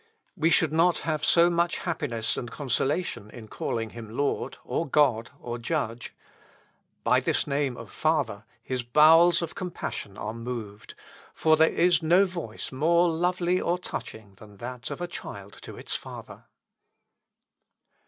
We 0.35 0.49
should 0.49 0.73
not 0.73 0.97
have 1.05 1.23
so 1.23 1.51
much 1.51 1.77
happiness 1.77 2.35
and 2.35 2.49
consolation 2.49 3.29
in 3.29 3.47
calling 3.47 3.91
him 3.91 4.17
Lord, 4.17 4.57
or 4.63 4.87
God, 4.87 5.29
or 5.39 5.59
Judge.... 5.59 6.11
By 7.03 7.19
this 7.19 7.45
name 7.45 7.77
of 7.77 7.91
father 7.91 8.45
his 8.63 8.81
bowels 8.81 9.43
of 9.43 9.53
compassion 9.53 10.17
are 10.17 10.33
moved; 10.33 10.95
for 11.35 11.55
there 11.55 11.69
is 11.69 12.01
no 12.01 12.25
voice 12.25 12.71
more 12.71 13.09
lovely 13.09 13.61
or 13.61 13.77
touching 13.77 14.33
than 14.37 14.57
that 14.57 14.89
of 14.89 15.01
a 15.01 15.07
child 15.07 15.59
to 15.61 15.77
its 15.77 15.93
father. 15.95 16.45